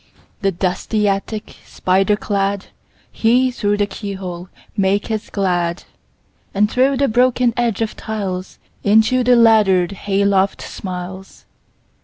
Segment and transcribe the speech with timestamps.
[0.41, 5.83] The dusty attic spider cladHe, through the keyhole, maketh glad;
[6.55, 11.45] And through the broken edge of tiles, Into the laddered hay loft smiles.